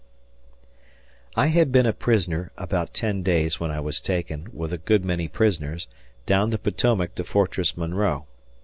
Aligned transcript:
I 1.35 1.45
had 1.53 1.71
been 1.71 1.85
a 1.85 1.93
prisoner 1.93 2.51
about 2.57 2.91
ten 2.95 3.21
days 3.21 3.59
when 3.59 3.69
I 3.69 3.79
was 3.79 4.01
taken, 4.01 4.47
with 4.51 4.73
a 4.73 4.79
good 4.79 5.05
many 5.05 5.27
prisoners, 5.27 5.85
down 6.25 6.49
the 6.49 6.57
Potomac 6.57 7.13
to 7.13 7.23
Fortress 7.23 7.77
Monroe. 7.77 8.25